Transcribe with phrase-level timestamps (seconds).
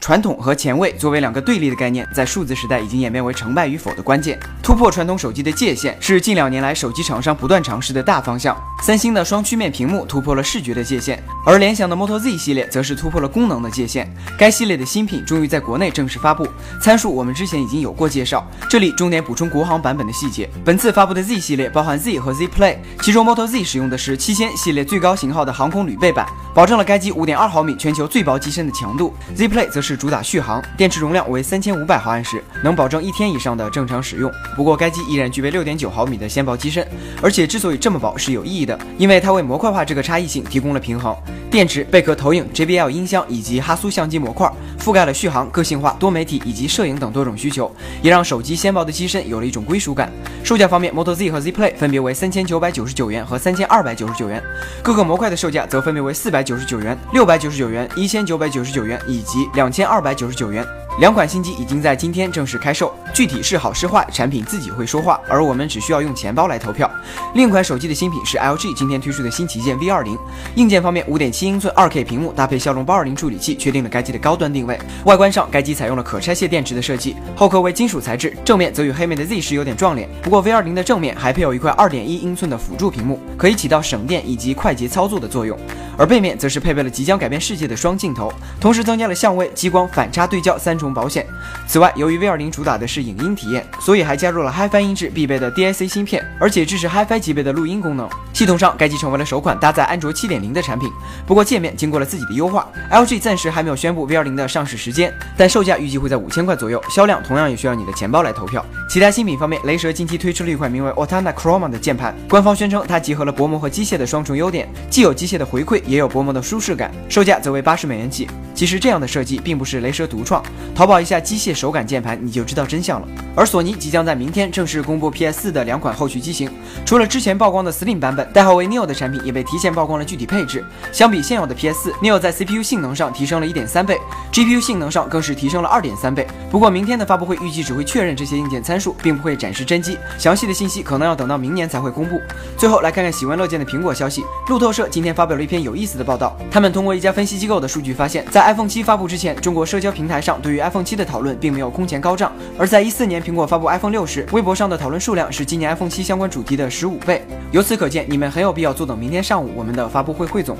[0.00, 4.38] 传统和前卫作为两个对立的概念，在数字时代已经演变为成败与否的关键。
[4.62, 8.56] 突破传统手机的界限，是近两年来手机厂商不断尝试的大方向。
[8.82, 14.08] 三星的双曲面屏幕突破了视觉的界限，而联想的 Moto Z 系列则是突破了功能的界限。
[14.38, 16.46] 该系列的新品终于在国内正式发布，
[16.80, 20.48] 参数我们之前已经有过介绍，这里重点补充国行版本的细节。
[20.64, 29.12] 本次发布的 Z 系列包含 Z 和 Z Play，其中 Moto Z 使用的是七千系列最高型号的航空铝背板，保证了该机五点二毫米全球最薄机身的强度。
[29.34, 34.28] Z Play 则是是主打续航，电池容量为三千五百毫安时，能保证一天以上的正常使用。
[34.56, 36.84] 不过该机依然具备六点九毫米的纤薄机身，
[37.22, 41.16] 而且之所以这么薄是有意义的，因为它为模块化这个差异性提供了平衡。
[41.56, 44.46] 电池、贝壳投影、JBL 音箱以及哈苏相机模块，
[44.78, 50.12] 覆盖了续航、个性化、多媒体以及摄影等多种需求，也让手机纤薄的机身有了一种归属感。
[50.44, 54.42] 售价方面，Moto Z 和 Z Play 分别为三千九百九十九元和三千二百九十九元，
[54.82, 60.62] 各个模块的售价则分别为四百九十九元、六百九十九元、一千九百九十九元以及两千二百九十九元。
[60.98, 66.90] 两款新机已经在今天正式开售，具体是好是坏，产品自己会说话，而我们只需要用钱包来投票。
[67.34, 70.16] 另一款手机的新品是 LG 今天推出的新旗舰 V 二零，
[70.54, 74.78] 硬件方面，五点七英寸二 K 屏幕搭配骁龙八二零处理器，确定了该机的高端定位。
[75.04, 80.08] 外观上，该机采用了可拆卸电池的设计，后壳为金属材质，正面则与黑莓的 Z 十有点撞脸。
[80.22, 85.58] 不过 V 二零的正面还配有一块二点一英寸的辅助屏幕，可以起到省电以及快捷操作的作用。
[85.98, 91.26] 而背面则是配备了即将改变世界的双镜头，同时增加了相位、激光、反差对焦三重保险。
[91.66, 98.08] 此外，由于 V 二零主打的是影音体验，所以还加入了 HiFi 音质必备的 DIC 芯片，而且支持 HiFi 级别的录音功能。
[98.36, 100.92] 系统上，该机成为了首款搭载安卓七点零的产品。
[101.26, 108.62] 不过界面经过了自己的优化，LG 暂时还没有宣布 V 二零的上市时间，但售价预计会在五千块左右，销量同样也需要你的钱包来投票。
[108.90, 118.28] 其他新品方面，雷蛇近期推出了一款名为 Otana Chroma 的键盘，官方宣称它集合了薄膜和机械的双重优点，既有机械的回馈，也有薄膜的舒适感，售价则为八十美元起。
[118.56, 120.42] 其实这样的设计并不是雷蛇独创，
[120.74, 123.06] 淘宝一下机械手感键盘你就知道真相了。
[123.36, 126.50] 而索尼即将在明天正式公布 PS4 的两款后续机型，
[126.86, 130.64] 除了之前曝光的 Slim 版本，代号为 Neo 的产品也被提前曝光了具体配置。
[130.90, 134.00] 相比现有的 PS4，Neo 在 CPU 性能上提升了一点三倍
[134.32, 136.26] ，GPU 性能上更是提升了二点三倍。
[136.50, 142.18] 不过明天的发布会预计只会确认这些硬件参数，并不会展示真机，详细的信息可能要等到明年才会公布。
[142.56, 157.26] 最后来看看喜闻乐见的苹果消息，路透社今天发表了一篇有意思的报道，他们通过一家分析机构的数据发现，在 iPhone 七发布之前，中国社交平台上对于 iPhone 七的讨论并没有空前高涨，而在一四年苹果发布 iPhone 六时，微博上的讨论数量是今年 iPhone 七相关主题的十五倍。
[157.50, 160.56] 由此可见，你们很有必要坐等明天上午我们的发布会汇总。